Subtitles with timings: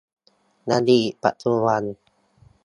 [0.69, 1.81] อดีตปัจจุบัน